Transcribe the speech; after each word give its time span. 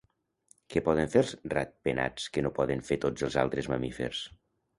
Què 0.75 0.81
poden 0.87 1.11
fer 1.15 1.21
els 1.23 1.33
ratpenats 1.55 2.25
que 2.39 2.45
no 2.47 2.53
poden 2.61 2.83
fer 2.89 2.99
tots 3.05 3.27
els 3.29 3.39
altres 3.45 3.71
mamífers? 3.75 4.25